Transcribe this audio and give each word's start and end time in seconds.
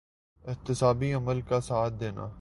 احتسابی 0.45 1.13
عمل 1.13 1.41
کا 1.41 1.61
ساتھ 1.61 1.93
دینا۔ 1.93 2.27